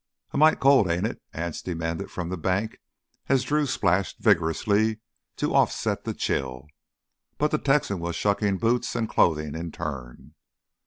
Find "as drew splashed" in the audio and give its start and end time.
3.29-4.17